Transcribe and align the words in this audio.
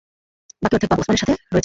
বাকি 0.61 0.73
অর্ধেক 0.75 0.91
আবু 0.93 1.01
উসমানের 1.01 1.21
সাথে 1.21 1.33
রয়েছে। 1.33 1.59